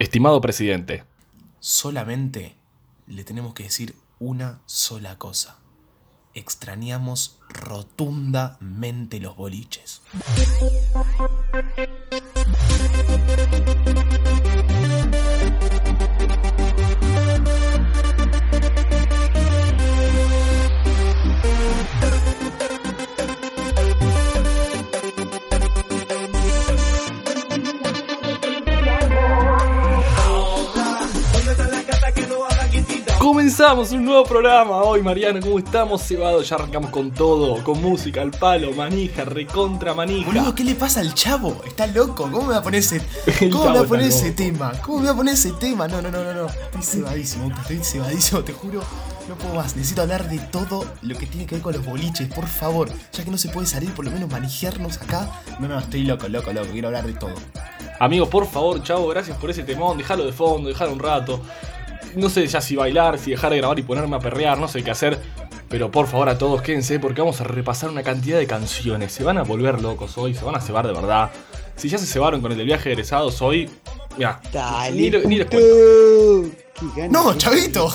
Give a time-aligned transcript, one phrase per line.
[0.00, 1.04] Estimado presidente.
[1.58, 2.56] Solamente
[3.06, 5.58] le tenemos que decir una sola cosa.
[6.32, 10.00] Extrañamos rotundamente los boliches.
[33.40, 35.40] Comenzamos un nuevo programa hoy, Mariano.
[35.40, 36.06] ¿Cómo estamos?
[36.06, 40.26] Cebado, ya arrancamos con todo, con música, al palo, manija, recontra manija.
[40.26, 41.62] Boludo, ¿qué le pasa al chavo?
[41.66, 42.24] Está loco.
[42.24, 43.00] ¿Cómo me va a poner ese,
[43.50, 44.72] ¿cómo me va a poner ese tema?
[44.82, 45.88] ¿Cómo me va a poner ese tema?
[45.88, 46.46] No, no, no, no, no.
[46.48, 48.82] Estoy cebadísimo, estoy cebadísimo, te juro.
[49.26, 49.74] No puedo más.
[49.74, 52.90] Necesito hablar de todo lo que tiene que ver con los boliches, por favor.
[53.14, 55.40] Ya que no se puede salir, por lo menos manejarnos acá.
[55.58, 56.68] No, no, estoy loco, loco, loco.
[56.72, 57.32] Quiero hablar de todo.
[58.00, 59.96] Amigos, por favor, chavo, gracias por ese temón.
[59.96, 61.40] Dejalo de fondo, dejalo un rato.
[62.16, 64.82] No sé ya si bailar, si dejar de grabar y ponerme a perrear, no sé
[64.82, 65.18] qué hacer.
[65.68, 69.12] Pero por favor a todos quédense porque vamos a repasar una cantidad de canciones.
[69.12, 71.30] Se van a volver locos hoy, se van a cebar de verdad.
[71.76, 73.70] Si ya se cebaron con el del viaje de egresados hoy,
[74.18, 76.56] mira, Dale, ni, lo- ni les cuento.
[77.10, 77.92] No, chavito.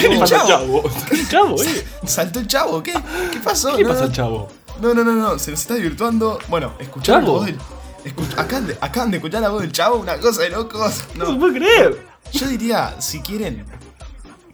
[0.00, 0.48] ¿Qué al Chavo.
[0.48, 0.82] chavo?
[1.10, 1.84] ¿Qué chavo, eh?
[2.06, 2.92] Saltó el chavo, ¿qué?
[3.32, 3.76] ¿Qué pasó?
[3.76, 4.06] ¿Qué No, pasa no.
[4.06, 4.48] al chavo?
[4.80, 6.38] No, no, no, no, se nos está divirtuando.
[6.48, 7.32] Bueno, escuchar la Chavo.
[7.38, 7.58] voz del.
[8.04, 11.04] escu- acaban, de, acaban de escuchar la voz del chavo, una cosa de locos.
[11.16, 12.09] No se No, puede creer.
[12.32, 13.64] Yo diría, si quieren,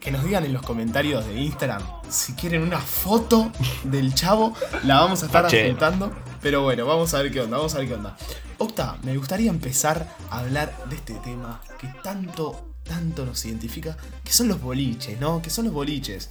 [0.01, 3.51] que nos digan en los comentarios de Instagram si quieren una foto
[3.85, 5.65] del chavo, la vamos a estar Pache.
[5.65, 6.13] adjuntando.
[6.43, 8.17] Pero bueno, vamos a ver qué onda, vamos a ver qué onda.
[8.59, 14.33] Octa, me gustaría empezar a hablar de este tema que tanto, tanto nos identifica, que
[14.33, 15.43] son los boliches, ¿no?
[15.43, 16.31] Que son los boliches.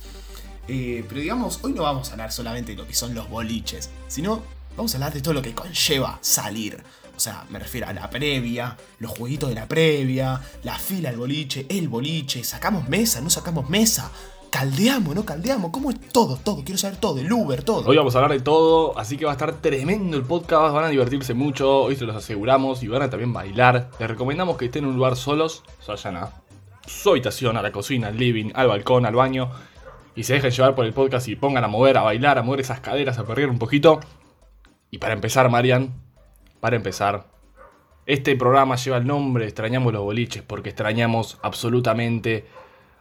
[0.68, 3.90] Eh, pero digamos, hoy no vamos a hablar solamente de lo que son los boliches,
[4.08, 4.42] sino
[4.76, 6.84] vamos a hablar de todo lo que conlleva salir.
[7.16, 11.18] O sea, me refiero a la previa, los jueguitos de la previa, la fila al
[11.18, 14.12] boliche, el boliche, sacamos mesa, no sacamos mesa,
[14.50, 16.64] caldeamos, no caldeamos, ¿cómo es todo, todo?
[16.64, 17.90] Quiero saber todo, el Uber, todo.
[17.90, 20.86] Hoy vamos a hablar de todo, así que va a estar tremendo el podcast, van
[20.86, 23.90] a divertirse mucho, hoy se los aseguramos y van a también bailar.
[24.00, 26.30] Les recomendamos que estén en un lugar solos, se vayan a
[26.86, 29.50] su habitación, a la cocina, al living, al balcón, al baño
[30.16, 32.62] y se dejen llevar por el podcast y pongan a mover, a bailar, a mover
[32.62, 34.00] esas caderas, a perrear un poquito.
[34.90, 35.94] Y para empezar, Marian,
[36.66, 37.28] para empezar,
[38.08, 42.48] este programa lleva el nombre Extrañamos los boliches porque extrañamos absolutamente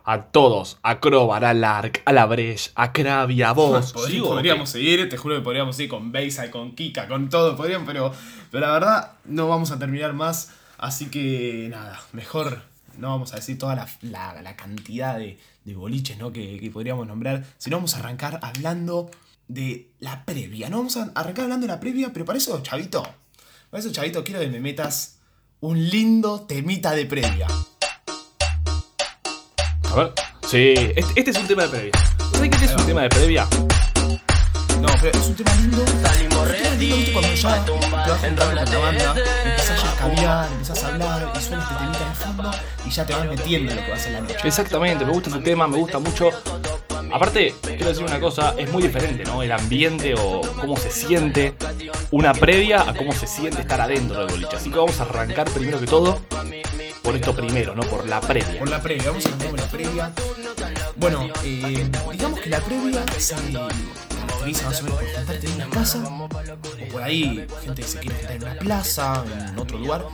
[0.04, 3.94] a todos, a Crobar, a Lark, a La Breche, a Krabi, a vos.
[4.34, 8.12] Podríamos seguir, te juro que podríamos seguir con Beisa, con Kika, con todo, podrían, pero,
[8.50, 12.60] pero la verdad no vamos a terminar más, así que nada, mejor
[12.98, 16.32] no vamos a decir toda la, la- la cantidad de, de boliches ¿no?
[16.32, 19.10] que, que podríamos nombrar, sino vamos a arrancar hablando
[19.48, 20.76] de la previa, ¿no?
[20.78, 23.02] Vamos a arrancar hablando de la previa, pero para eso, chavito,
[23.74, 25.18] para eso, chavito, quiero que me metas
[25.58, 27.48] un lindo temita de previa.
[29.90, 30.12] A ver.
[30.48, 31.92] Sí, este, este es un tema de previa.
[32.32, 33.48] ¿Sabes qué es un tema de previa?
[34.80, 35.84] No, pero es un tema lindo.
[36.02, 37.10] Salimos ready.
[37.12, 39.14] Cuando ya te vas juntando con la banda,
[39.44, 42.50] empezás a escabiar, empezás a hablar y suena este temita en el fondo
[42.86, 44.36] y ya te vas metiendo en lo que va a ser la noche.
[44.44, 46.30] Exactamente, me gusta ese tema, me gusta mucho.
[47.12, 49.42] Aparte, quiero decir una cosa, es muy diferente, ¿no?
[49.42, 51.54] El ambiente o cómo se siente
[52.14, 54.54] una previa a cómo se siente estar adentro del boliche.
[54.54, 56.20] Así que vamos a arrancar primero que todo
[57.02, 57.82] por esto primero, ¿no?
[57.82, 58.56] Por la previa.
[58.56, 60.12] Por la previa, vamos a arrancar con la previa.
[60.94, 65.70] Bueno, eh, digamos que la previa se caracteriza más o menos por juntarte en una
[65.70, 70.06] casa o por ahí gente que se quiere juntar en una plaza, en otro lugar,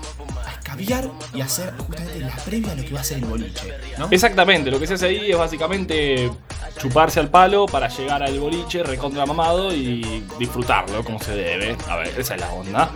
[0.70, 3.72] a escabiar y hacer justamente la previa a lo que va a ser el boliche,
[3.98, 4.08] ¿no?
[4.10, 6.30] Exactamente, lo que se hace ahí es básicamente
[6.78, 11.76] chuparse al palo para llegar al boliche recontra mamado y disfrutarlo como se debe.
[11.88, 12.90] A ver, esa es la onda.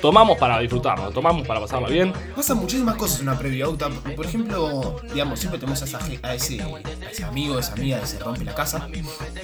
[0.00, 2.12] Tomamos para disfrutarlo, tomamos para pasarlo bien.
[2.34, 3.88] Pasan muchísimas cosas en una previa, Octa.
[3.88, 8.06] Por ejemplo, digamos, siempre tenemos a, esa a ese, a ese amigo, esa amiga que
[8.06, 8.88] se rompe la casa,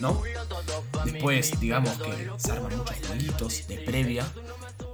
[0.01, 0.23] ¿no?
[1.05, 4.27] Después, digamos que se arman muchos jueguitos de previa.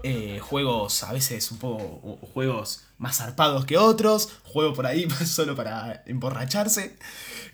[0.05, 4.29] Eh, juegos a veces un poco juegos más zarpados que otros.
[4.45, 6.97] Juego por ahí solo para emborracharse.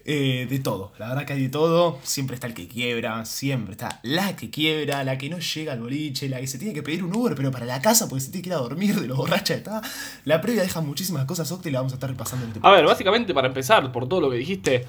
[0.07, 1.99] eh, de todo, la verdad que hay de todo.
[2.03, 5.81] Siempre está el que quiebra, siempre está la que quiebra, la que no llega al
[5.81, 8.31] boliche, la que se tiene que pedir un Uber, pero para la casa porque se
[8.31, 9.81] tiene que ir a dormir de lo borracha está.
[10.25, 12.71] La previa deja muchísimas cosas, Octa, y la vamos a estar repasando en el A
[12.71, 14.87] ver, básicamente para empezar, por todo lo que dijiste,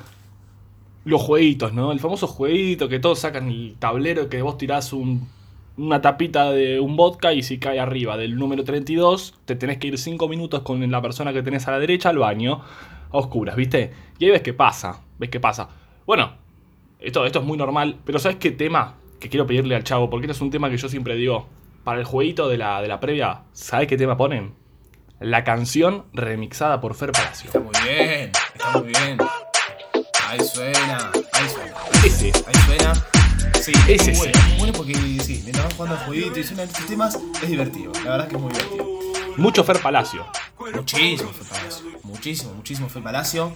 [1.05, 1.91] los jueguitos, ¿no?
[1.91, 5.29] El famoso jueguito que todos sacan el tablero que vos tirás un-
[5.77, 9.87] una tapita de un vodka y si cae arriba del número 32, te tenés que
[9.87, 12.61] ir 5 minutos con la persona que tenés a la derecha al baño,
[13.11, 13.91] a oscuras, ¿viste?
[14.19, 15.69] Y ahí ves qué pasa, ves qué pasa.
[16.05, 16.33] Bueno,
[16.99, 20.09] esto, esto es muy normal, pero ¿sabes qué tema que quiero pedirle al chavo?
[20.09, 21.47] Porque este es un tema que yo siempre digo,
[21.83, 24.53] para el jueguito de la, de la previa, ¿sabes qué tema ponen?
[25.19, 27.47] la canción remixada por Fer Palacio.
[27.47, 29.17] Está muy bien, está muy bien.
[30.27, 31.73] Ahí suena, ahí suena.
[32.05, 32.31] Ese.
[32.47, 33.14] Ahí suena.
[33.61, 34.93] Sí, es muy bueno, muy bueno porque
[35.23, 37.91] sí, mientras vas jugando al jueguito y estos temas, es divertido.
[38.03, 38.85] La verdad es que es muy divertido.
[39.37, 40.25] Mucho Fer Palacio.
[40.73, 41.85] Muchísimo fue Palacio.
[42.03, 43.53] Muchísimo, muchísimo fue Palacio.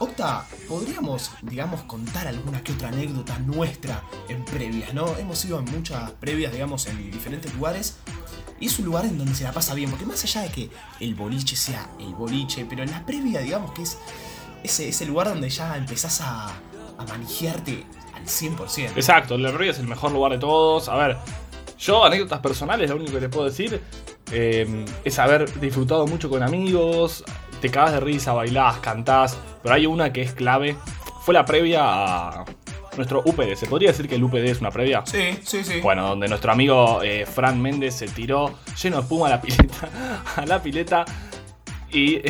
[0.00, 5.16] Octa, podríamos, digamos, contar alguna que otra anécdota nuestra en previas, ¿no?
[5.16, 7.96] Hemos ido a muchas previas, digamos, en diferentes lugares.
[8.60, 10.70] Y es un lugar en donde se la pasa bien, porque más allá de que
[11.00, 13.98] el boliche sea el boliche, pero en la previa, digamos que es
[14.62, 16.48] ese, ese lugar donde ya empezás a,
[16.98, 17.84] a manejearte
[18.28, 18.92] 100%.
[18.96, 20.88] Exacto, el Río es el mejor lugar de todos.
[20.88, 21.16] A ver,
[21.78, 23.80] yo, anécdotas personales, lo único que te puedo decir
[24.32, 27.24] eh, es haber disfrutado mucho con amigos.
[27.60, 29.38] Te cagas de risa, bailás, cantás.
[29.62, 30.76] Pero hay una que es clave.
[31.22, 32.44] Fue la previa a
[32.96, 33.54] nuestro UPD.
[33.54, 35.02] ¿Se podría decir que el UPD es una previa?
[35.06, 35.80] Sí, sí, sí.
[35.80, 39.88] Bueno, donde nuestro amigo eh, Fran Méndez se tiró lleno de espuma a la pileta.
[40.36, 41.04] A la pileta.
[41.90, 42.20] Y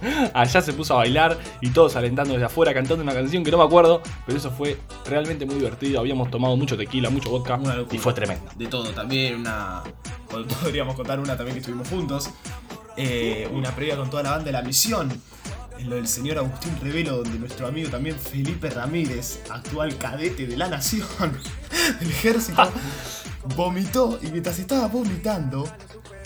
[0.34, 3.58] allá se puso a bailar y todos alentando desde afuera, cantando una canción que no
[3.58, 6.00] me acuerdo, pero eso fue realmente muy divertido.
[6.00, 7.58] Habíamos tomado mucho tequila, mucho vodka
[7.90, 8.50] y fue tremendo.
[8.56, 8.90] de todo.
[8.90, 9.82] También una.
[10.62, 12.30] Podríamos contar una también que estuvimos juntos.
[12.96, 15.10] Eh, una previa con toda la banda de la misión.
[15.78, 20.56] En lo del señor Agustín Revelo, donde nuestro amigo también Felipe Ramírez, actual cadete de
[20.56, 21.06] la nación,
[22.00, 22.70] del ejército,
[23.54, 25.68] vomitó y mientras estaba vomitando,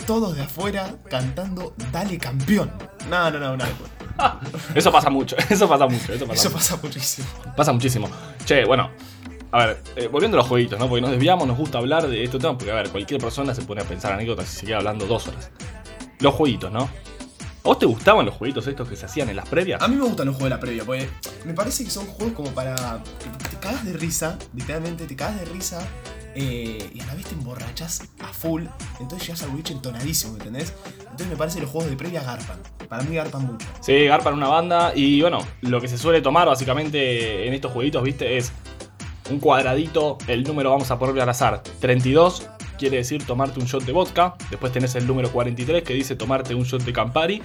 [0.07, 2.71] todos de afuera cantando Dale campeón.
[3.09, 3.89] No, no, no, locura.
[4.75, 6.57] Eso pasa mucho, eso pasa mucho, eso pasa, Eso mucho.
[6.59, 7.27] pasa muchísimo.
[7.55, 8.09] Pasa muchísimo.
[8.45, 8.91] Che, bueno.
[9.53, 10.87] A ver, eh, volviendo a los jueguitos, ¿no?
[10.87, 13.63] Porque nos desviamos, nos gusta hablar de estos temas, porque a ver, cualquier persona se
[13.63, 15.49] pone a pensar anécdotas y se queda hablando dos horas.
[16.19, 16.83] Los jueguitos, ¿no?
[16.83, 16.89] ¿A
[17.63, 19.81] vos te gustaban los jueguitos estos que se hacían en las previas?
[19.81, 21.09] A mí me gustan los juegos de la previa, porque
[21.45, 23.03] me parece que son juegos como para.
[23.49, 25.85] Te cagas de risa, literalmente te cagas de risa,
[26.35, 28.63] eh, y a la vez te emborrachas a full,
[28.99, 30.73] entonces llegas al boliche entonadísimo, ¿entendés?
[30.99, 32.59] Entonces me parece que los juegos de previa garpan.
[32.87, 33.67] Para mí garpan mucho.
[33.81, 38.03] Sí, garpan una banda y bueno, lo que se suele tomar básicamente en estos jueguitos,
[38.03, 38.37] ¿viste?
[38.37, 38.51] Es
[39.29, 41.63] un cuadradito, el número vamos a ponerle al azar.
[41.79, 42.47] 32
[42.77, 46.55] quiere decir tomarte un shot de vodka, después tenés el número 43 que dice tomarte
[46.55, 47.41] un shot de Campari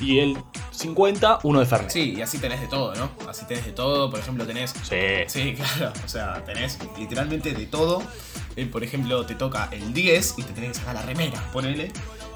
[0.00, 0.36] y el
[0.76, 1.90] 50 uno de Fernet.
[1.90, 3.10] Sí, y así tenés de todo, ¿no?
[3.28, 4.96] Así tenés de todo, por ejemplo, tenés Sí.
[5.26, 8.02] Sí, claro, o sea, tenés literalmente de todo.
[8.56, 11.92] Eh, por ejemplo, te toca el 10 y te tenés que sacar la remera, ponele.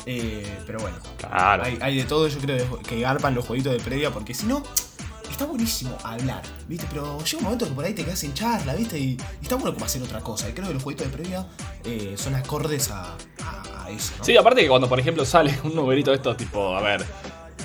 [0.06, 1.62] Eh, pero bueno, Claro.
[1.64, 4.62] hay, hay de todo, yo creo que garpan los jueguitos de previa, porque si no,
[5.30, 6.86] está buenísimo hablar, ¿viste?
[6.90, 8.98] Pero llega un momento que por ahí te quedas en charla, ¿viste?
[8.98, 10.48] Y, y está bueno como hacer otra cosa.
[10.48, 11.46] Y creo que los jueguitos de previa
[11.84, 13.14] eh, son acordes a,
[13.44, 14.24] a- a eso, ¿no?
[14.24, 17.04] Sí, aparte que cuando por ejemplo sale un numerito de estos tipo, a ver,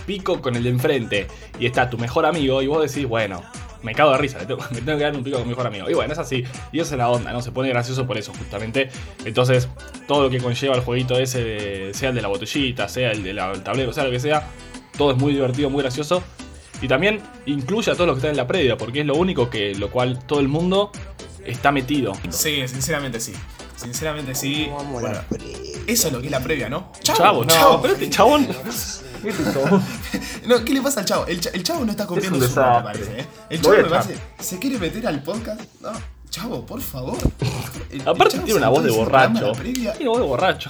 [0.06, 1.28] pico con el de enfrente
[1.60, 3.44] y está tu mejor amigo y vos decís, bueno,
[3.84, 5.68] me cago de risa, le tengo- me tengo que dar un pico con mi mejor
[5.68, 5.90] amigo.
[5.90, 7.42] Y bueno, es así, y esa es la onda, ¿no?
[7.42, 8.90] Se pone gracioso por eso, justamente.
[9.26, 9.68] Entonces,
[10.08, 13.24] todo lo que conlleva el jueguito ese, de- sea el de la botellita, sea el
[13.24, 14.48] del tablero, sea lo que sea,
[14.98, 16.24] todo es muy divertido, muy gracioso.
[16.82, 19.50] Y también incluye a todos los que están en la previa, porque es lo único
[19.50, 20.92] que lo cual todo el mundo
[21.46, 22.14] está metido.
[22.30, 23.34] Sí, sinceramente sí.
[23.78, 24.68] Sinceramente sí.
[24.92, 25.20] Bueno,
[25.88, 26.92] eso es lo que es la previa, ¿no?
[27.02, 28.48] Chavo, chavo, este chabón.
[29.54, 29.84] Chabón.
[30.48, 31.26] No, ¿qué le pasa al chavo?
[31.26, 33.26] El, cha- el chavo no está cumpliendo Es su rol, me parece, ¿eh?
[33.50, 34.18] El chavo me parece.
[34.40, 35.62] ¿Se quiere meter al podcast?
[35.82, 35.92] No,
[36.30, 37.18] chavo, por favor.
[37.92, 39.52] El- Aparte tiene una voz de borracho.
[39.54, 40.70] Tiene voz de borracho.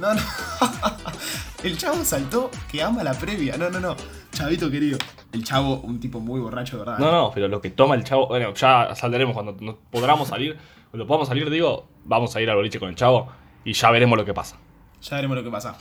[0.00, 0.20] No, no.
[1.62, 3.56] El chavo saltó que ama la previa.
[3.56, 3.96] No, no, no.
[4.32, 4.98] Chavito querido.
[5.32, 6.98] El chavo, un tipo muy borracho, ¿verdad?
[6.98, 8.26] No, no, pero lo que toma el chavo.
[8.28, 10.58] Bueno, ya saldremos cuando nos podamos salir.
[10.90, 13.28] Cuando podamos salir, digo, vamos a ir al boliche con el chavo
[13.64, 14.56] y ya veremos lo que pasa.
[15.02, 15.74] Ya veremos lo que pasa.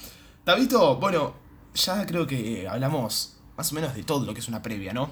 [0.46, 1.34] Davito, bueno,
[1.74, 5.12] ya creo que hablamos más o menos de todo lo que es una previa, ¿no?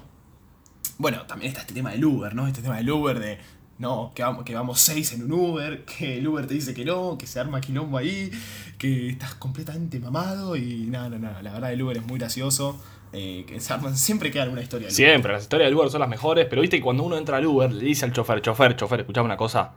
[0.98, 2.46] Bueno, también está este tema del Uber, ¿no?
[2.46, 3.38] Este tema del Uber de,
[3.78, 6.84] no, que vamos, que vamos seis en un Uber, que el Uber te dice que
[6.84, 8.30] no, que se arma quilombo ahí,
[8.78, 12.80] que estás completamente mamado y nada, no, no, la verdad el Uber es muy gracioso,
[13.12, 14.88] eh, que se arman, siempre queda alguna historia.
[14.88, 15.06] del Uber.
[15.06, 17.46] Siempre, las historias del Uber son las mejores, pero viste que cuando uno entra al
[17.46, 19.72] Uber, le dice al chofer, chofer, chofer, escuchame una cosa,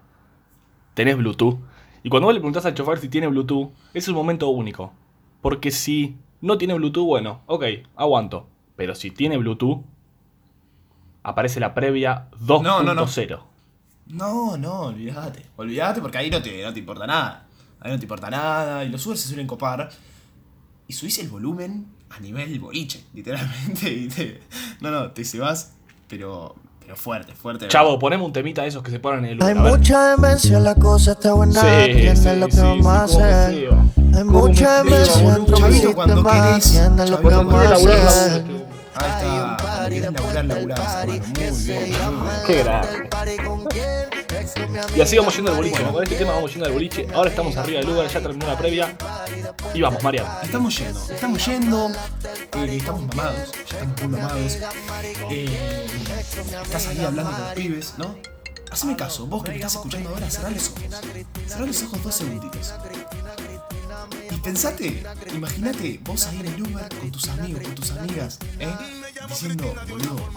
[0.94, 1.58] tenés Bluetooth.
[2.04, 4.94] Y cuando vos le preguntás al chofer si tiene Bluetooth, es un momento único.
[5.42, 7.64] Porque si no tiene Bluetooth, bueno, ok,
[7.96, 8.48] aguanto.
[8.76, 9.82] Pero si tiene Bluetooth,
[11.24, 12.62] aparece la previa 2.0.
[12.62, 13.06] No, no, no.
[14.08, 15.46] No, no, olvídate.
[15.56, 17.48] Olvídate porque ahí no te, no te importa nada.
[17.80, 18.84] Ahí no te importa nada.
[18.84, 19.90] Y los Uber se suelen copar.
[20.88, 23.92] Y subís el volumen a nivel boliche, literalmente.
[23.94, 24.42] Y te,
[24.82, 25.74] no, no, te se vas,
[26.08, 27.68] pero, pero fuerte, fuerte.
[27.68, 29.58] Chavo, poneme un temita de esos que se ponen en el Uber.
[29.58, 31.60] Hay mucha demencia, la cosa está buena.
[31.60, 33.65] Sí, sí, lo que sí, vamos a hacer.
[34.26, 34.46] Frío.
[34.46, 35.36] Hay mucha me frío, demencia boludo.
[35.36, 36.42] dentro Chavito, del cuando sistema.
[36.50, 38.44] querés, Entiendes lo que vamos laburar,
[38.98, 40.76] Ahí está, querés laburar, hermano.
[41.06, 41.96] Muy bien, muy bien.
[42.46, 43.10] Qué grande.
[44.96, 45.84] Y así vamos yendo al boliche.
[45.84, 47.08] Con este tema vamos yendo al boliche.
[47.14, 48.96] Ahora estamos arriba del lugar, ya terminó la previa.
[49.74, 50.26] Y vamos, Marian.
[50.44, 54.58] Estamos yendo, estamos yendo, eh, estamos mamados, ya estamos muy mamados.
[55.30, 55.86] Eh,
[56.64, 58.16] estás ahí hablando con los pibes, ¿no?
[58.72, 60.82] Haceme caso, vos que me estás escuchando ahora, cerrá los ojos.
[61.48, 62.74] Cerrá los ojos dos segunditos.
[64.46, 65.02] Pensate,
[65.34, 68.68] imagínate vos ahí en el Uber con tus amigos, con tus amigas, ¿eh?
[69.28, 70.30] Diciendo, boludo,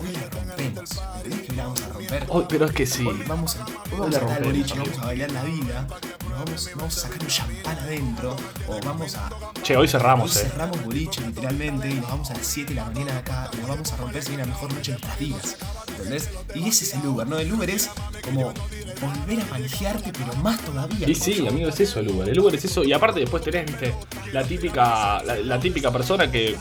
[0.00, 0.90] hoy la rompemos.
[1.16, 2.26] ¿Entendés que la vamos a romper?
[2.28, 3.04] Oh, pero es que sí.
[3.04, 5.88] Hoy vamos a, hoy vamos a boliche, vamos a bailar la vida,
[6.22, 8.36] nos vamos, vamos a sacar un champán adentro,
[8.68, 9.30] o vamos a.
[9.64, 10.48] Che, hoy cerramos, hoy eh.
[10.48, 13.56] cerramos boliche literalmente y nos vamos a las 7 de la mañana de acá y
[13.56, 15.56] nos vamos a romper sin la mejor noche de nuestras vidas.
[15.88, 16.30] ¿Entendés?
[16.54, 17.38] Y ese es el Uber, ¿no?
[17.38, 17.90] El Uber es
[18.22, 18.54] como
[19.02, 21.08] volver a manjearte, pero más todavía.
[21.08, 22.28] Y sí, amigo, es eso el Uber.
[22.28, 22.84] El Uber es eso.
[22.84, 23.94] Y aparte después tenés, viste,
[24.32, 26.56] la típica, la, la típica persona que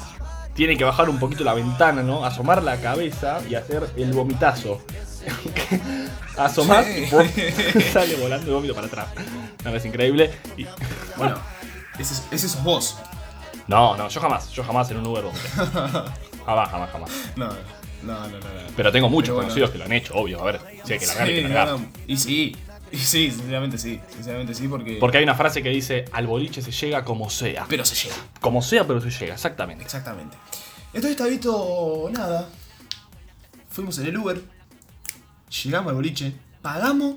[0.53, 2.25] tiene que bajar un poquito la ventana, ¿no?
[2.25, 4.81] Asomar la cabeza y hacer el vomitazo.
[6.37, 7.05] Asomar, Sí.
[7.09, 7.27] ¡pum!
[7.93, 9.07] sale volando el vómito para atrás.
[9.63, 10.31] No, es increíble.
[10.57, 10.65] Y-
[11.17, 11.35] Bueno,
[11.99, 12.97] ese, es- ese sos vos.
[13.67, 15.47] no, no, yo jamás, yo jamás en un Uber vomité.
[16.45, 17.11] Jamás, jamás, jamás.
[17.35, 17.49] No,
[18.03, 18.39] no, no, no.
[18.39, 18.41] no.
[18.75, 19.47] Pero tengo muchos Pero bueno.
[19.49, 20.41] conocidos que lo han hecho, obvio.
[20.41, 21.67] A ver, si hay que largar, hay que Sí, largar.
[21.69, 21.85] no, no.
[22.07, 22.55] Y sí,
[22.91, 24.97] y sí, sinceramente sí, sinceramente sí, porque...
[24.99, 27.65] Porque hay una frase que dice, al boliche se llega como sea.
[27.69, 28.15] Pero se llega.
[28.39, 29.83] Como sea, pero se llega, exactamente.
[29.83, 30.35] Exactamente.
[30.93, 32.49] Entonces, Tabito, nada.
[33.69, 34.41] Fuimos en el Uber.
[35.63, 36.33] Llegamos al boliche.
[36.61, 37.15] Pagamos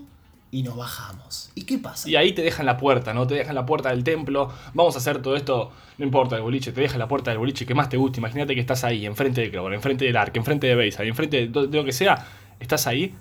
[0.55, 1.51] y nos bajamos.
[1.57, 2.09] ¿Y qué pasa?
[2.09, 3.27] Y ahí te dejan la puerta, ¿no?
[3.27, 4.53] Te dejan la puerta del templo.
[4.73, 7.67] Vamos a hacer todo esto, no importa el boliche, te dejan la puerta del boliche
[7.67, 8.21] que más te guste.
[8.21, 11.67] Imagínate que estás ahí, enfrente de Clover, enfrente del Ark, enfrente de Bayside, enfrente de,
[11.67, 12.25] de lo que sea.
[12.61, 13.17] Estás ahí,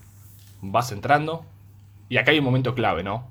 [0.61, 1.43] vas entrando.
[2.07, 3.27] Y acá hay un momento clave, ¿no?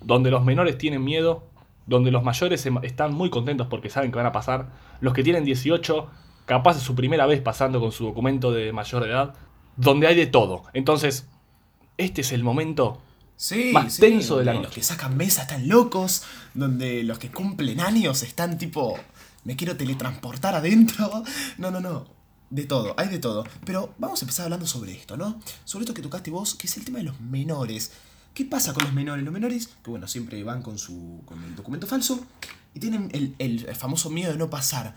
[0.00, 1.42] Donde los menores tienen miedo,
[1.86, 4.68] donde los mayores em- están muy contentos porque saben que van a pasar.
[5.00, 6.08] Los que tienen 18,
[6.44, 9.34] capaz es su primera vez pasando con su documento de mayor edad.
[9.74, 10.62] Donde hay de todo.
[10.72, 11.28] Entonces,
[11.96, 13.02] este es el momento
[13.40, 14.64] Sí, más sí, tenso de la noche.
[14.64, 16.24] Los que sacan mesa están locos.
[16.52, 18.98] Donde los que cumplen años están tipo.
[19.44, 21.24] Me quiero teletransportar adentro.
[21.56, 22.06] No, no, no.
[22.50, 23.44] De todo, hay de todo.
[23.64, 25.40] Pero vamos a empezar hablando sobre esto, ¿no?
[25.64, 27.92] Sobre esto que tocaste vos, que es el tema de los menores.
[28.34, 29.24] ¿Qué pasa con los menores?
[29.24, 31.22] Los menores, que bueno, siempre van con su.
[31.24, 32.22] con el documento falso.
[32.74, 34.94] Y tienen el, el famoso miedo de no pasar.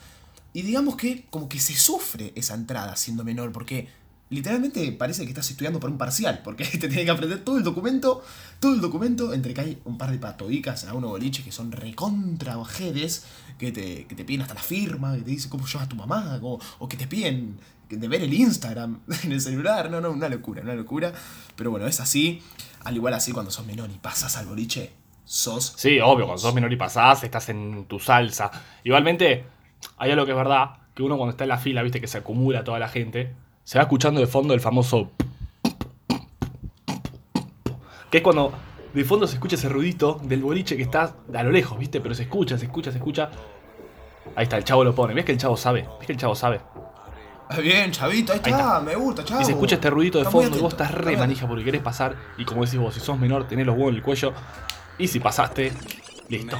[0.51, 3.88] Y digamos que como que se sufre esa entrada siendo menor, porque
[4.33, 7.63] literalmente parece que estás estudiando por un parcial, porque te tiene que aprender todo el
[7.63, 8.23] documento,
[8.59, 11.71] todo el documento, entre que hay un par de patobicas en algunos boliches que son
[11.71, 13.25] recontra ojedes,
[13.57, 16.39] que te, que te piden hasta la firma, que te dicen cómo llamas tu mamá,
[16.41, 17.57] o, o que te piden
[17.89, 21.13] de ver el Instagram en el celular, no, no, una locura, una locura,
[21.55, 22.41] pero bueno, es así,
[22.83, 24.93] al igual así cuando sos menor y pasas al boliche,
[25.25, 25.73] sos...
[25.77, 28.51] Sí, obvio, cuando sos menor y pasás, estás en tu salsa.
[28.83, 29.45] Igualmente,
[29.97, 32.17] hay algo que es verdad, que uno cuando está en la fila, viste que se
[32.17, 33.33] acumula toda la gente,
[33.63, 35.12] se va escuchando de fondo el famoso...
[38.10, 38.53] Que es cuando
[38.93, 42.13] de fondo se escucha ese ruidito del boliche que está a lo lejos, viste, pero
[42.13, 43.29] se escucha, se escucha, se escucha.
[44.36, 45.15] Ahí está, el chavo lo pone.
[45.15, 45.88] ¿Ves que el chavo sabe?
[45.98, 46.62] ¿Ves que el chavo sabe?
[47.50, 48.79] Ah, Bien, chavito, ahí está, está.
[48.82, 49.41] me gusta, chavo.
[49.41, 51.63] Y se escucha este ruidito de Está fondo y vos estás está re manija porque
[51.63, 52.15] querés pasar.
[52.38, 54.32] Y como decís vos, si sos menor, tenés los huevos en el cuello.
[55.00, 55.74] Y si pasaste,
[56.29, 56.55] listo.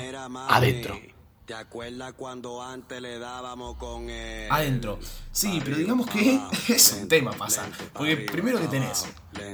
[0.50, 0.98] Adentro.
[1.46, 4.50] ¿Te acuerdas cuando antes le dábamos con el...
[4.50, 4.98] adentro.
[5.30, 7.70] Sí, pero digamos que es un tema pasar.
[7.92, 9.06] Porque primero que tenés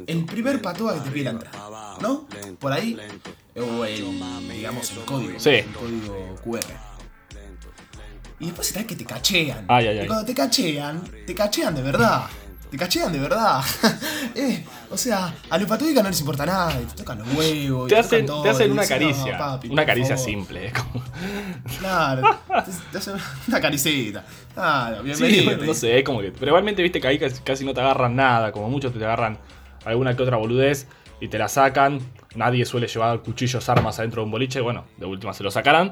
[0.06, 2.28] el primer patoa que te pide la entrada, ¿no?
[2.60, 2.96] Por ahí,
[3.56, 5.40] o el, digamos, el código.
[5.40, 5.50] Sí.
[5.50, 6.90] El código QR.
[8.40, 9.66] Y después está que te cachean.
[9.68, 10.06] Ay, ay, ay.
[10.06, 12.30] Y cuando te cachean, te cachean de verdad.
[12.70, 13.62] Te cachean de verdad.
[14.36, 16.72] Eh, o sea, a los patúicas no les importa nada.
[16.78, 17.88] Te tocan los huevos.
[17.88, 19.38] y Te tocan hacen, todo, te hacen una dicen, "No, caricia.
[19.38, 20.30] papi, una caricia favor".
[20.30, 20.66] simple.
[20.68, 21.04] es como-
[21.80, 22.22] Claro.
[22.66, 23.16] Te, te hacen
[23.48, 24.24] una caricita.
[24.54, 25.58] Claro, bienvenido.
[25.66, 26.32] no sé, es como que.
[26.32, 28.52] Pero igualmente viste que ahí casi, casi no te agarran nada.
[28.52, 29.40] Como muchos te agarran
[29.84, 30.88] alguna que otra boludez
[31.20, 32.00] y te la sacan.
[32.36, 34.62] Nadie suele llevar cuchillos, armas adentro de un boliche.
[34.62, 35.92] Bueno, de última se lo sacarán.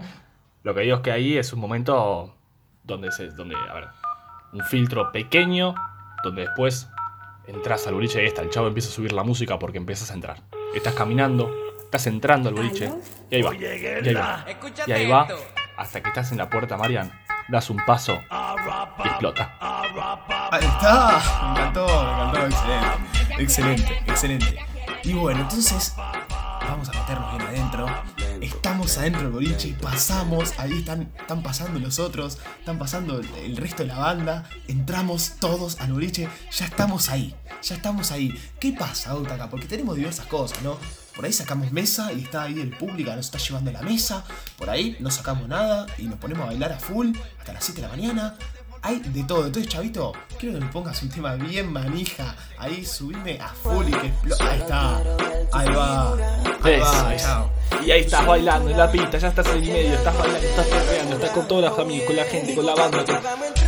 [0.64, 2.36] Lo que digo es que ahí es un momento
[2.84, 3.30] donde se.
[3.32, 3.88] donde, a ver.
[4.54, 5.74] Un filtro pequeño.
[6.28, 6.90] Donde después
[7.48, 8.42] entras al boliche y ahí está.
[8.42, 10.42] El chavo empieza a subir la música porque empiezas a entrar.
[10.76, 11.50] Estás caminando,
[11.86, 12.92] estás entrando al boliche.
[13.30, 13.56] Y ahí va.
[13.56, 14.46] Y ahí va.
[14.86, 15.26] Y ahí va.
[15.78, 17.10] Hasta que estás en la puerta, Marian.
[17.48, 18.20] Das un paso
[19.04, 19.56] y explota.
[20.52, 21.22] Ahí está,
[21.54, 22.42] me encantó, me encantó,
[23.40, 24.66] excelente, excelente, excelente.
[25.06, 27.86] Y bueno, entonces vamos a meternos bien adentro.
[28.42, 33.58] Estamos adentro del boliche, pasamos, ahí están, están pasando los otros, están pasando el, el
[33.58, 38.34] resto de la banda, entramos todos al boliche, ya estamos ahí, ya estamos ahí.
[38.60, 39.50] ¿Qué pasa, acá?
[39.50, 40.78] Porque tenemos diversas cosas, ¿no?
[41.16, 44.24] Por ahí sacamos mesa y está ahí el público, nos está llevando la mesa.
[44.56, 47.82] Por ahí no sacamos nada y nos ponemos a bailar a full hasta las 7
[47.82, 48.36] de la mañana.
[48.82, 49.46] Hay de todo.
[49.46, 52.36] Entonces, chavito, quiero que me pongas un tema bien manija.
[52.58, 54.98] Ahí subime a full y que explo- Ahí está.
[55.54, 56.14] Ahí va.
[56.64, 57.50] Ahí va, chao.
[57.86, 60.66] Y ahí estás bailando en la pista, ya estás en el medio, estás bailando, estás
[60.68, 63.22] perreando, estás con toda la familia, con la gente, con la banda, con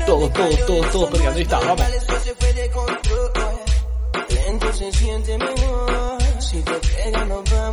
[0.05, 1.37] todos, todos, todos, todos perreando.
[1.37, 1.81] Ahí está, vamos.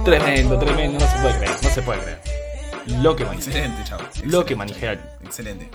[0.05, 2.21] Tremendo, tremendo, no se puede creer, no se puede creer.
[3.03, 4.03] Lo que manijea, Excelente, chavo.
[4.25, 4.93] lo que manijea,
[5.25, 5.69] Excelente.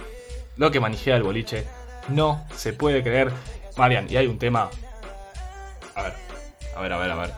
[0.57, 1.65] Lo que manijea el boliche,
[2.09, 3.31] no se puede creer.
[3.77, 4.69] Marian, y hay un tema.
[5.95, 6.13] A ver,
[6.75, 7.31] a ver, a ver, a ver.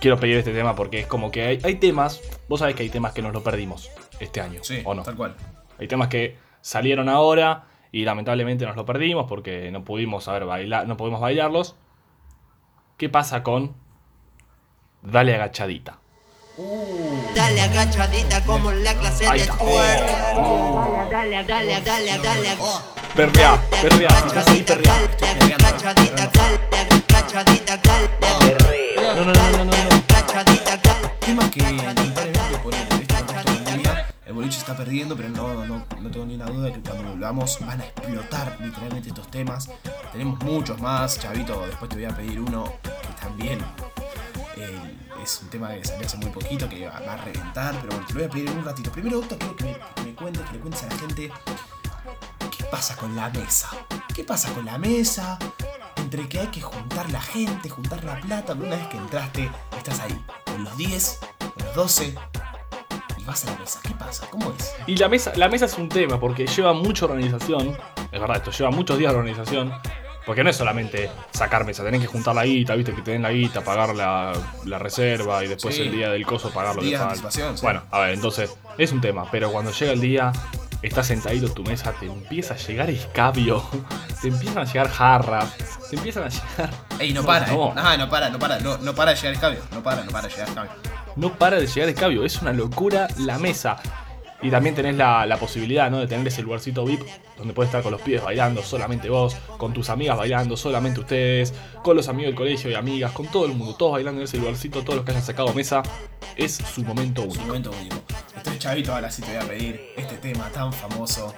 [0.00, 2.20] Quiero pedir este tema porque es como que hay, hay temas.
[2.48, 5.02] Vos sabés que hay temas que nos lo perdimos este año, Sí, ¿o no?
[5.02, 5.34] tal cual.
[5.78, 10.86] Hay temas que salieron ahora y lamentablemente nos lo perdimos porque no pudimos saber bailar,
[10.86, 11.76] no pudimos bailarlos.
[12.96, 13.74] ¿Qué pasa con
[15.02, 15.98] Dale agachadita?
[16.56, 19.58] Dale agachadita como en la clase de twerk.
[20.36, 22.56] Oh, Dale, dale, dale, dale.
[23.16, 26.60] perrea, perrea, Agachadita, dale, agachadita, dale,
[27.10, 28.08] agachadita, dale,
[29.16, 29.72] No, no, no, no, no,
[34.26, 37.10] el boliche está perdiendo, pero no, no, no tengo ni una duda de que cuando
[37.10, 39.68] volvamos van a explotar literalmente estos temas.
[40.12, 43.58] Tenemos muchos más, Chavito, después te voy a pedir uno que también
[44.56, 48.06] eh, es un tema que salió hace muy poquito, que va a reventar, pero bueno,
[48.06, 48.92] te lo voy a pedir en un ratito.
[48.92, 51.32] Primero, Octa, quiero que me, cuentes, que le cuentes a la gente
[52.56, 53.70] qué pasa con la mesa.
[54.14, 55.38] ¿Qué pasa con la mesa?
[55.96, 60.00] Entre que hay que juntar la gente, juntar la plata, una vez que entraste, estás
[60.00, 62.14] ahí, con los 10, con los 12,
[63.18, 63.80] y vas a la mesa.
[63.82, 64.26] ¿Qué pasa?
[64.30, 64.74] ¿Cómo es?
[64.86, 67.76] Y la mesa, la mesa es un tema porque lleva mucha organización.
[68.12, 69.72] Es verdad, esto lleva muchos días de organización.
[70.26, 73.22] Porque no es solamente sacar mesa, tenés que juntar la guita, viste, que te den
[73.22, 74.32] la guita, pagar la,
[74.64, 75.82] la reserva y después Sí.
[75.82, 77.30] el día del coso pagar lo que falta.
[77.30, 77.42] sí.
[77.62, 80.32] Bueno, a ver, entonces, es un tema, pero cuando llega el día,
[80.80, 83.62] estás sentadito en tu mesa, te empieza a llegar escabio,
[84.22, 85.54] te empiezan a llegar jarras,
[85.90, 86.70] te empiezan a llegar.
[86.98, 87.68] Ey, no para, No.
[87.68, 87.72] eh.
[87.74, 89.60] No, no para, no para, no, no para de llegar escabio.
[89.72, 90.70] No para, no para de llegar escabio.
[91.16, 93.76] no para de llegar escabio, es una locura la mesa.
[94.44, 95.98] Y también tenés la, la posibilidad ¿no?
[95.98, 97.00] de tener ese lugarcito VIP
[97.38, 101.52] donde puedes estar con los pibes bailando, solamente vos, con tus amigas bailando, solamente ustedes,
[101.82, 104.36] con los amigos del colegio y amigas, con todo el mundo, todos bailando en ese
[104.36, 105.82] lugarcito, todos los que hayan sacado mesa.
[106.36, 107.46] Es su momento Es un único.
[107.46, 107.96] momento único.
[108.36, 111.32] Entonces, Chavito, ahora sí te voy a pedir este tema tan famoso.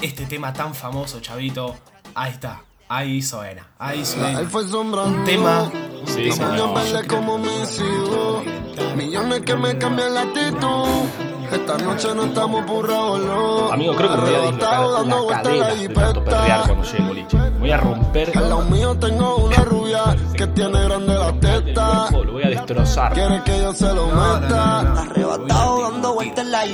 [0.00, 1.76] Este tema tan famoso, Chavito.
[2.14, 2.62] Ahí está.
[2.88, 3.68] Ahí suena.
[3.78, 4.40] Ahí suena.
[4.40, 5.18] Él fue sombrando.
[5.18, 5.62] Un tema.
[5.72, 6.34] Un Sí, tema.
[6.34, 6.56] señor.
[6.56, 7.50] Yo yo bailé creo como que mis
[7.80, 8.44] va a hijos.
[8.44, 8.96] reventar.
[8.96, 11.31] Millones que me cambian la actitud.
[11.52, 13.72] Esta noche no estamos burrados, no.
[13.72, 17.08] Amigo, creo que me voy a dislocar la cadera de tanto perrear cuando llegue el
[17.08, 17.36] boliche.
[17.36, 22.24] Me voy a romper Al lado mío tengo una rubia que tiene grande la cuerpo,
[22.24, 23.12] lo voy a destrozar.
[23.12, 24.80] Quiere que yo se lo meta.
[25.02, 26.64] Arrebatado dando vueltas en la.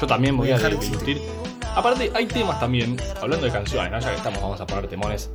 [0.00, 1.20] Yo también voy a discutir.
[1.74, 4.00] Aparte, hay temas también, hablando de canciones, ¿no?
[4.00, 5.30] ya que estamos, vamos a poner temones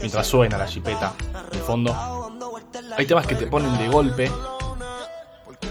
[0.00, 1.12] mientras suena la chipeta
[1.50, 1.96] de fondo.
[2.96, 4.30] Hay temas que te ponen de golpe.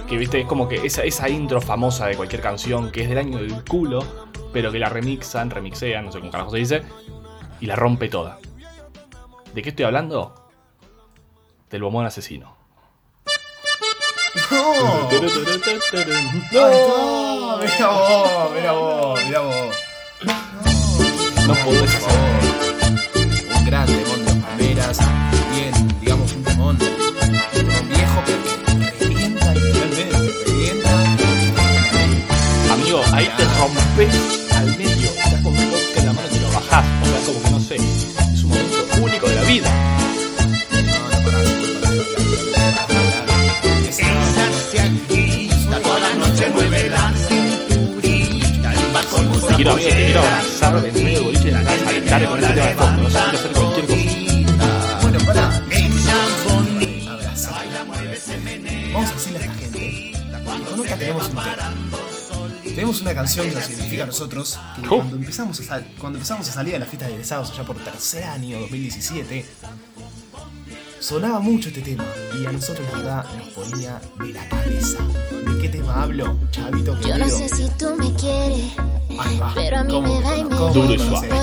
[0.07, 3.17] Que viste, es como que esa, esa intro famosa de cualquier canción que es del
[3.17, 4.03] año del culo,
[4.53, 6.83] pero que la remixan, remixean, no sé cómo carajo se dice,
[7.59, 8.39] y la rompe toda.
[9.53, 10.49] ¿De qué estoy hablando?
[11.69, 12.55] Del bombón asesino.
[14.51, 15.09] No.
[16.51, 17.57] No.
[17.57, 19.75] Mira vos, mira vos, mira vos.
[21.47, 22.17] No podés hacer.
[23.57, 24.99] Un gran temón de palmeras.
[25.51, 26.96] Bien, digamos, un temón.
[33.57, 34.15] Rompes
[34.55, 35.09] al medio.
[35.09, 36.85] Estás con un vodka en la mano te lo bajás.
[37.01, 37.75] O sea, como que no sé.
[37.75, 39.76] Es un momento único de la vida.
[63.07, 64.59] Una canción que nos significa a nosotros.
[64.81, 64.97] Que Oh.
[64.97, 67.75] cuando, empezamos a sal- cuando empezamos a salir a la fiesta de egresados allá por
[67.77, 69.45] tercer año, 2017,
[70.99, 72.05] sonaba mucho este tema.
[72.41, 74.97] Y a nosotros, la verdad, nos ponía de la cabeza.
[75.47, 77.37] ¿De qué tema hablo, chavito Yo no querido?
[77.37, 78.71] sé si tú me quieres,
[79.41, 79.51] va.
[79.55, 80.55] pero a mí ¿Cómo me va y me.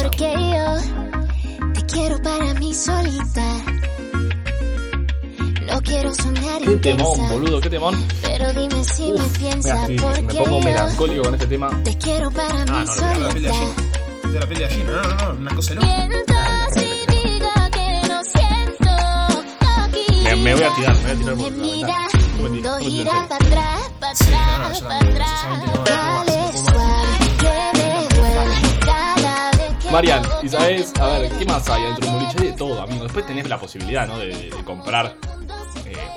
[0.02, 3.56] Porque yo te quiero para mí solita.
[5.66, 8.04] No quiero sonar Qué temón, boludo, qué temón.
[8.22, 11.80] pero dime si me piensas mira, me pongo melancólico con este tema.
[11.84, 13.42] te quiero para Ah, mí no, de la piel
[14.32, 14.90] de la piel de gallina.
[14.92, 15.86] No, no, no, una cosa loca.
[15.86, 16.34] Miento
[16.74, 18.90] si diga que no siento
[19.66, 20.22] aquí.
[20.24, 22.08] Me, me voy a tirar, me voy a tirar por Me la ventana.
[22.34, 25.44] No no no para atrás, para no, no, atrás, para atrás.
[25.46, 26.34] no, no no
[29.92, 32.38] Marian, y sabes, a ver, ¿qué más hay dentro de un boliche?
[32.40, 33.04] Hay de todo, amigo.
[33.04, 34.18] Después tenés la posibilidad, ¿no?
[34.18, 35.43] De, de comprar eh,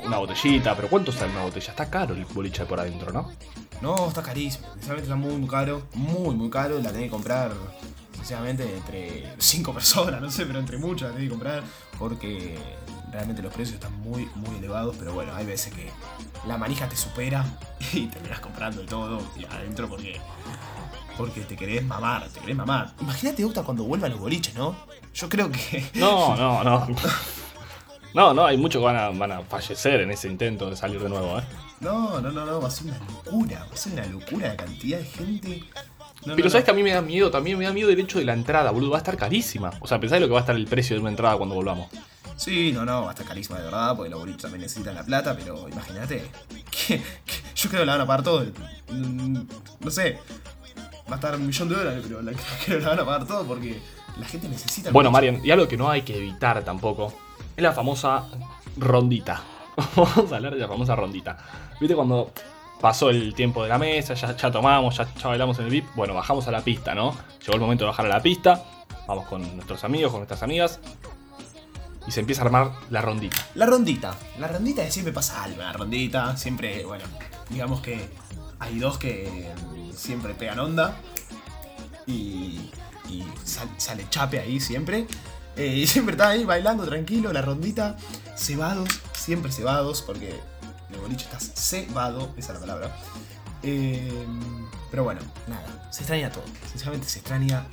[0.08, 1.70] una botellita, pero ¿cuánto sale una botella?
[1.70, 3.32] Está caro el boliche por adentro, ¿no?
[3.82, 4.67] No, está carísimo.
[4.74, 5.84] Sinceramente está muy, muy caro.
[5.93, 6.80] Muy, muy caro.
[6.80, 7.52] La tenés que comprar,
[8.15, 11.63] sinceramente, entre 5 personas, no sé, pero entre muchas la tenés que comprar.
[12.00, 12.58] Porque
[13.12, 14.96] realmente los precios están muy, muy elevados.
[14.98, 15.89] Pero bueno, hay veces que
[16.48, 17.46] la manija te supera
[17.93, 20.20] y terminas comprando de todo y adentro porque.
[21.17, 22.93] Porque te querés mamar, te querés mamar.
[23.02, 24.76] Imagínate, Octa, cuando vuelvan los boliches, ¿no?
[25.15, 25.84] Yo creo que.
[25.96, 26.88] No, no, no.
[28.18, 31.00] No, no, hay muchos que van a, van a fallecer en ese intento de salir
[31.00, 31.44] de nuevo, ¿eh?
[31.82, 33.60] No, no, no, no, va a ser una locura.
[33.70, 35.64] Va a ser una locura la cantidad de gente.
[36.26, 36.66] No, Pero no, sabes no.
[36.66, 38.72] que a mí me da miedo, también me da miedo el hecho de la entrada,
[38.72, 38.90] boludo.
[38.90, 39.72] Va a estar carísima.
[39.82, 41.90] O sea, pensá lo que va a estar el precio de una entrada cuando volvamos.
[42.38, 45.04] Sí, no, no, va a estar carísima de verdad, porque los boliches también necesitan la
[45.04, 46.26] plata, pero imagínate.
[46.72, 47.04] que- que-
[47.56, 48.46] yo creo que la van a pagar todo.
[48.90, 49.42] Mm,
[49.80, 50.18] No sé.
[51.08, 52.32] Va a estar un millón de dólares, pero la,
[52.66, 53.80] creo que la van a pagar todo porque
[54.20, 54.90] la gente necesita.
[54.90, 55.12] Bueno.
[55.12, 57.14] Marian, y algo que no hay que evitar tampoco
[57.58, 58.24] es la famosa
[58.78, 59.41] rondita.
[59.96, 61.38] Vamos a hablar de la famosa rondita.
[61.80, 62.32] ¿Viste cuando
[62.80, 65.88] pasó el tiempo de la mesa, ya, ya tomamos, ya, ya bailamos en el VIP?
[65.96, 67.15] Bueno, bajamos a la pista, ¿no?
[67.41, 68.63] Llegó el momento de bajar a la pista.
[69.08, 70.80] Vamos con nuestros amigos, con nuestras amigas.
[72.08, 73.36] Y se empieza a armar la rondita.
[73.56, 74.15] La rondita.
[74.39, 75.62] La rondita siempre pasa algo.
[75.62, 77.04] La rondita siempre, bueno,
[77.50, 78.08] digamos que
[78.60, 80.96] hay dos que mm, siempre pegan onda.
[82.06, 82.72] Y,
[83.10, 85.08] y sal- sale chape ahí siempre.
[85.58, 87.98] Eh, y siempre están ahí bailando tranquilo, la rondita.
[88.36, 90.39] Cebados, siempre cebados, porque
[90.91, 92.96] el boliche estás cebado, esa es la palabra.
[93.63, 94.26] Eh,
[94.91, 96.43] pero bueno, nada, se extraña todo.
[96.70, 97.65] Sinceramente se extraña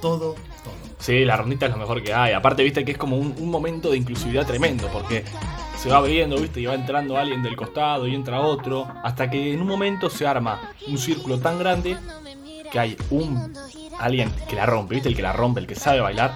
[0.00, 0.74] todo, todo.
[0.98, 2.32] Sí, la rondita es lo mejor que hay.
[2.32, 5.24] Aparte, viste que es como un, un momento de inclusividad tremendo, porque
[5.76, 9.52] se va abriendo, viste, y va entrando alguien del costado y entra otro, hasta que
[9.52, 11.96] en un momento se arma un círculo tan grande
[12.70, 13.52] que hay un
[13.98, 16.34] alguien que la rompe, viste, el que la rompe, el que sabe bailar,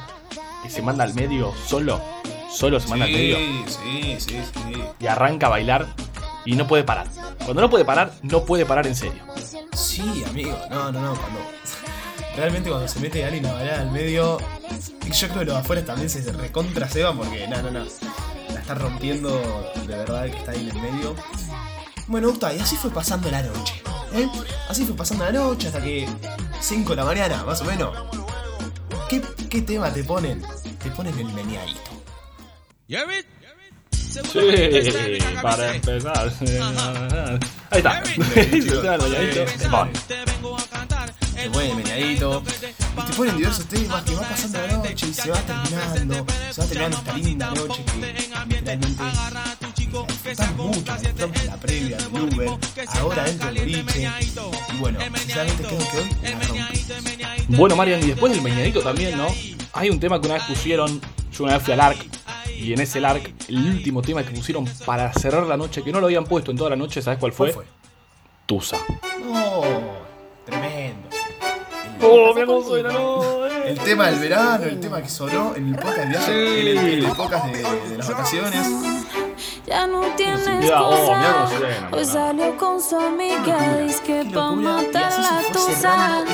[0.66, 2.00] que se manda al medio solo,
[2.50, 4.82] solo se manda al medio sí, sí, sí.
[4.98, 5.86] y arranca a bailar
[6.44, 7.06] y no puede parar.
[7.44, 9.22] Cuando no puede parar, no puede parar en serio.
[9.74, 11.40] Sí, amigo, no, no, no, cuando.
[12.36, 14.38] Realmente cuando se mete alguien a bailar al medio.
[15.12, 17.84] Yo creo que los afuera también se recontra ceban porque no, no, no.
[18.52, 19.30] La está rompiendo
[19.86, 21.14] de verdad el que está ahí en el medio.
[22.08, 23.82] Bueno, Octa, y así fue pasando la noche.
[24.14, 24.28] ¿eh?
[24.68, 26.08] Así fue pasando la noche hasta que
[26.60, 27.96] 5 de la mañana, más o menos.
[29.08, 30.42] ¿Qué, qué tema te ponen?
[30.82, 31.80] Te ponen el meneadito.
[34.00, 36.32] Sí, para empezar.
[37.70, 38.04] Ahí está.
[38.04, 38.14] Se
[41.36, 45.06] te el ponen el meneadito, y te ponen diversos temas que va pasando la noche
[45.06, 50.96] y se va terminando, se va terminando esta linda noche que literalmente la disfrutamos mucho,
[50.96, 52.48] disfrutamos en la previa, del Uber,
[52.94, 54.10] ahora dentro del boliche,
[54.72, 56.15] y bueno, sinceramente creo que hoy.
[57.56, 59.26] Bueno, Marian, y después del meñadito también, ¿no?
[59.72, 61.00] Hay un tema que una vez pusieron,
[61.32, 61.98] yo una vez fui al ARC,
[62.58, 66.00] y en ese ARC, el último tema que pusieron para cerrar la noche, que no
[66.00, 67.52] lo habían puesto en toda la noche, ¿sabes cuál fue?
[67.52, 67.72] ¿Cuál fue?
[68.46, 68.76] Tusa.
[69.24, 69.62] No,
[70.44, 71.08] tremendo.
[72.00, 73.46] El- ¡Oh, mira cómo suena, no!
[73.46, 73.70] eh.
[73.70, 76.78] El tema del verano, el tema que sonó en el podcast de viaje, en el,
[76.78, 78.66] en el podcast de, de las vacaciones.
[79.66, 81.58] Ya no tiene Mira, oh, mira cómo excusa.
[81.58, 82.12] suena, Hoy no.
[82.12, 86.24] salió con su amiga, dice que pa' locura, y matar así la tusa.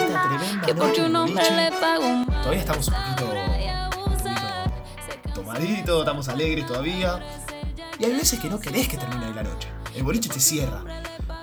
[0.66, 6.29] Que porque un hombre le pagó un Todavía estamos un poquito, un poquito tomaditos, estamos
[6.29, 7.21] alegres todavía.
[7.99, 9.68] Y hay veces que no querés que termine ahí la noche.
[9.95, 10.83] El boliche te cierra,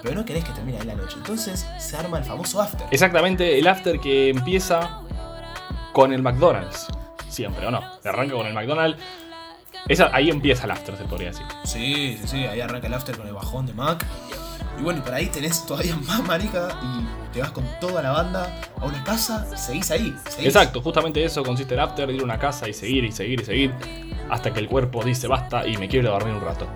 [0.04, 1.16] pero no querés que termine ahí la noche.
[1.18, 2.86] Entonces se arma el famoso after.
[2.92, 5.02] Exactamente, el after que empieza
[5.94, 6.88] con el McDonald's.
[7.30, 7.82] Siempre, ¿o no?
[8.04, 9.02] Arranca con el McDonald's.
[9.90, 11.46] Esa, ahí empieza el after, se podría decir.
[11.66, 14.06] Sí, sí, sí, ahí arranca el after con el bajón de Mac.
[14.80, 18.12] Y bueno, y por ahí tenés todavía más marica y te vas con toda la
[18.12, 20.16] banda a una casa y seguís ahí.
[20.30, 20.46] seguís.
[20.46, 23.46] Exacto, justamente eso consiste el after, ir a una casa y seguir y seguir y
[23.46, 23.74] seguir
[24.30, 26.68] hasta que el cuerpo dice basta y me quiero dormir un rato.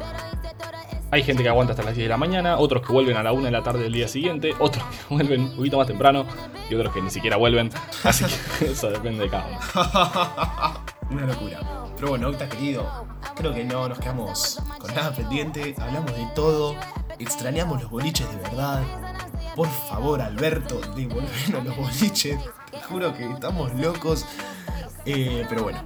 [1.11, 3.31] Hay gente que aguanta hasta las 10 de la mañana, otros que vuelven a la
[3.31, 6.25] 1 de la tarde del día siguiente, otros que vuelven un poquito más temprano
[6.67, 7.69] y otros que ni siquiera vuelven.
[8.03, 10.79] Así que eso depende de cada uno.
[11.09, 11.59] Una locura.
[11.95, 15.75] Pero bueno, Octa querido, creo que no nos quedamos con nada pendiente.
[15.79, 16.75] Hablamos de todo.
[17.19, 18.83] Extrañamos los boliches de verdad.
[19.55, 22.39] Por favor, Alberto, devolvernos los boliches.
[22.71, 24.25] Te juro que estamos locos.
[25.05, 25.79] Eh, pero bueno,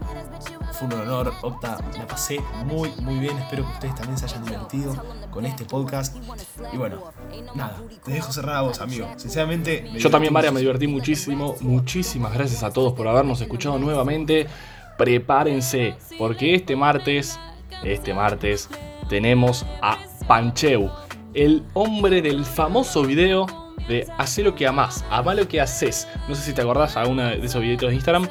[0.73, 1.77] fue un honor, Octa.
[1.97, 3.37] La pasé muy, muy bien.
[3.37, 4.95] Espero que ustedes también se hayan divertido
[5.31, 6.15] con este podcast.
[6.71, 7.03] Y bueno,
[7.55, 9.07] nada, te dejo cerrar a vos, amigo.
[9.17, 11.55] Sinceramente, me Yo también, María, me divertí muchísimo.
[11.61, 14.47] Muchísimas gracias a todos por habernos escuchado nuevamente.
[14.97, 17.39] Prepárense, porque este martes,
[17.83, 18.69] este martes,
[19.09, 20.89] tenemos a Pancheu,
[21.33, 23.45] el hombre del famoso video
[23.87, 26.07] de Hacé lo que amás, amá lo que haces.
[26.27, 28.27] No sé si te acordás alguna de esos videitos de Instagram,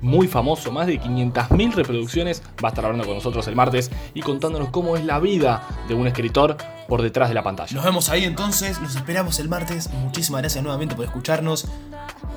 [0.00, 4.20] muy famoso, más de 500.000 reproducciones, va a estar hablando con nosotros el martes y
[4.22, 6.56] contándonos cómo es la vida de un escritor
[6.88, 7.74] por detrás de la pantalla.
[7.74, 9.90] Nos vemos ahí entonces, nos esperamos el martes.
[9.90, 11.66] Muchísimas gracias nuevamente por escucharnos.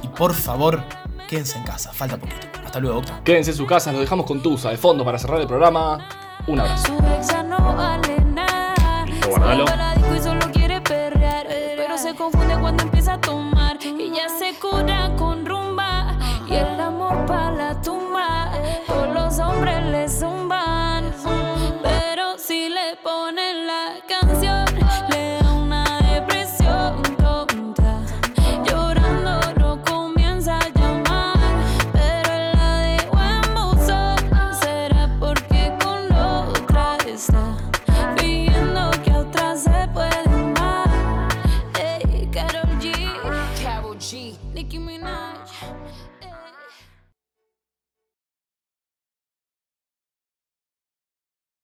[0.03, 0.83] Y por favor,
[1.33, 2.47] quédense en casa, falta poquito.
[2.63, 3.19] Hasta luego, Octa.
[3.23, 5.97] Quédense en sus casas, los dejamos con Tusa de fondo para cerrar el programa.
[6.45, 6.95] Un abrazo.
[11.75, 13.77] Pero se confunde cuando empieza a tomar.
[13.83, 16.15] Y ya se cura con rumba.
[16.47, 18.51] Y el amor para la tumba.
[18.85, 20.52] Todos los hombres le zumba.